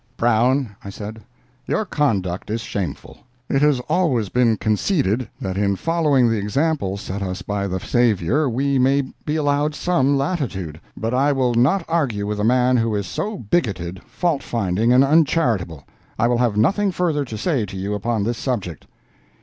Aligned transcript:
"Brown," 0.17 0.75
I 0.83 0.89
said, 0.89 1.21
"your 1.67 1.85
conduct 1.85 2.49
is 2.49 2.61
shameful. 2.61 3.19
It 3.47 3.61
has 3.61 3.79
always 3.81 4.29
been 4.29 4.57
conceded 4.57 5.29
that 5.39 5.59
in 5.59 5.75
following 5.75 6.27
the 6.27 6.39
example 6.39 6.97
set 6.97 7.21
us 7.21 7.43
by 7.43 7.67
the 7.67 7.79
Savior 7.79 8.49
we 8.49 8.79
may 8.79 9.13
be 9.25 9.35
allowed 9.35 9.75
some 9.75 10.17
latitude. 10.17 10.81
But 10.97 11.13
I 11.13 11.31
will 11.31 11.53
not 11.53 11.85
argue 11.87 12.25
with 12.25 12.39
a 12.39 12.43
man 12.43 12.77
who 12.77 12.95
is 12.95 13.05
so 13.05 13.37
bigoted, 13.37 14.01
fault 14.07 14.41
finding 14.41 14.91
and 14.91 15.03
uncharitable. 15.03 15.83
I 16.17 16.27
will 16.27 16.39
have 16.39 16.57
nothing 16.57 16.91
further 16.91 17.23
to 17.25 17.37
say 17.37 17.67
to 17.67 17.77
you 17.77 17.93
upon 17.93 18.23
this 18.23 18.39
subject." 18.39 18.87